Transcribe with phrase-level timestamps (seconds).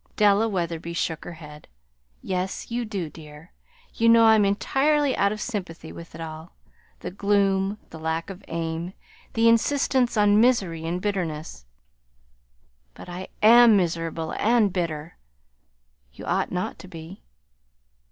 [0.15, 1.67] Della Wetherby shook her head.
[2.23, 3.51] "Yes, you do, dear.
[3.93, 6.55] You know I'm entirely out of sympathy with it all:
[7.01, 8.93] the gloom, the lack of aim,
[9.33, 11.67] the insistence on misery and bitterness."
[12.95, 15.17] "But I AM miserable and bitter."
[16.13, 17.21] "You ought not to be."